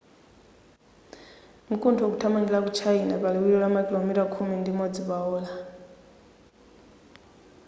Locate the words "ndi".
4.57-4.69